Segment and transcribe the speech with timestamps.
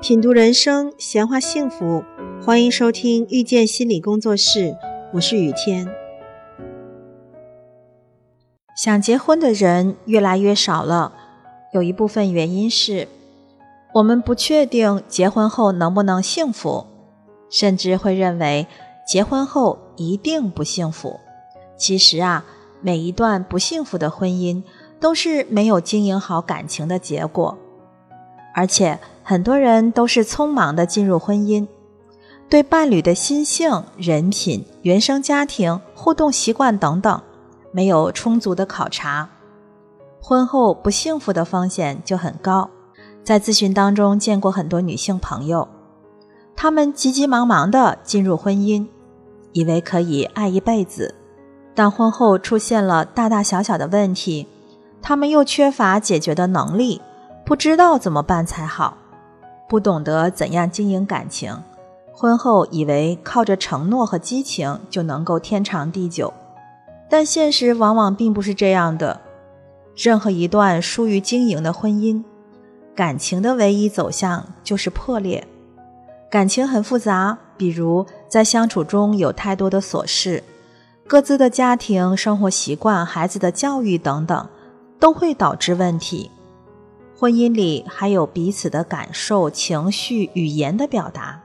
[0.00, 2.04] 品读人生，闲话幸福，
[2.40, 4.76] 欢迎收听遇见心理工作室，
[5.12, 5.88] 我是雨天。
[8.76, 11.12] 想结婚的人越来越少了，
[11.72, 13.08] 有一部分原因是，
[13.94, 16.86] 我们不确定结婚后能不能幸福，
[17.50, 18.68] 甚至会认为
[19.04, 21.18] 结婚后一定不幸福。
[21.76, 22.44] 其实啊，
[22.80, 24.62] 每一段不幸福的婚姻
[25.00, 27.58] 都是没有经营好感情的结果。
[28.54, 28.98] 而且
[29.28, 31.66] 很多人都是匆忙的进入婚姻，
[32.48, 37.20] 对伴侣的心性、人品、原生家庭、互动习惯等等
[37.70, 39.28] 没有充足的考察，
[40.18, 42.70] 婚后不幸福的风险就很高。
[43.22, 45.68] 在咨询当中见过很多女性朋友，
[46.56, 48.86] 她们急急忙忙的进入婚姻，
[49.52, 51.14] 以为可以爱一辈子，
[51.74, 54.46] 但婚后出现了大大小小的问题，
[55.02, 57.02] 她们又缺乏解决的能力。
[57.44, 58.96] 不知道怎么办才好，
[59.68, 61.54] 不懂得怎样经营感情，
[62.12, 66.32] 婚后以为靠着承诺和激情就能够天长地久，
[67.10, 69.20] 但现实往往并不是这样的。
[69.94, 72.22] 任何一段疏于经营的婚姻，
[72.94, 75.46] 感情的唯一走向就是破裂。
[76.30, 80.42] 感情很复杂，比如在相处中有太多的琐事，
[81.06, 84.48] 各自的家庭生活习惯、孩子的教育等等，
[84.98, 86.30] 都会导致问题。
[87.20, 91.42] 婚姻里还有彼此的感受、情绪、语言的表达，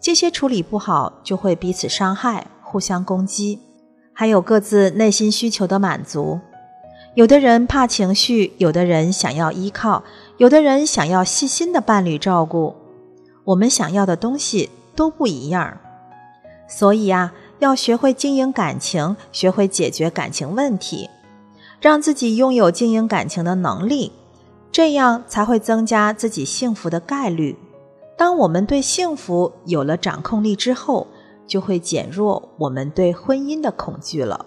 [0.00, 3.60] 这些处理不好就会彼此伤害、互相攻击。
[4.12, 6.40] 还有各自内心需求的满足，
[7.14, 10.02] 有的人怕情绪，有的人想要依靠，
[10.38, 12.74] 有的人想要细心的伴侣照顾。
[13.44, 15.78] 我们想要的东西都不一样，
[16.66, 21.08] 所以啊，要学会经营感情，学会解决感情问题，
[21.80, 24.10] 让自己拥有经营感情的能力。
[24.82, 27.56] 这样才会增加自己幸福的概率。
[28.18, 31.06] 当我们对幸福有了掌控力之后，
[31.46, 34.44] 就会减弱我们对婚姻的恐惧了。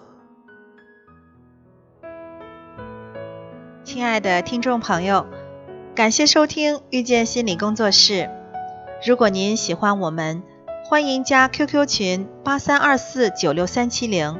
[3.86, 5.26] 亲爱的听众朋友，
[5.96, 8.30] 感谢收听遇见心理工作室。
[9.08, 10.44] 如果您喜欢我们，
[10.84, 14.38] 欢迎加 QQ 群八三二四九六三七零。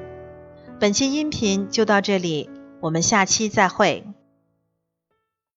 [0.78, 2.50] 本期音频就到这里，
[2.82, 4.06] 我们下期再会。